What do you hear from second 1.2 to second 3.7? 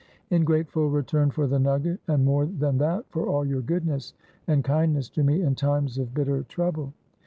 for the nugget, and more than that for all your